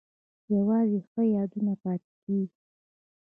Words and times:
یوازې 0.55 0.99
ښه 1.09 1.21
یادونه 1.35 1.73
پاتې 1.83 2.11
کیږي؟ 2.23 2.57